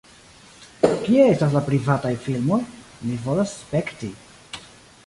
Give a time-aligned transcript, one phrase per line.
[1.03, 2.59] Kie estas la privataj filmoj?
[3.07, 4.13] Mi volas spekti